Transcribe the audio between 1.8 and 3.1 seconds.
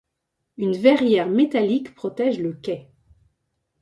protège le quai.